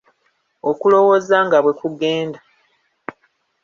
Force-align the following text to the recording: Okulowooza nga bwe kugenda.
Okulowooza 0.69 1.37
nga 1.45 1.57
bwe 1.63 1.73
kugenda. 1.79 2.39